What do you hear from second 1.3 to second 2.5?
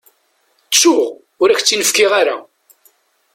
ur ak-tt-in-fkiɣ ara.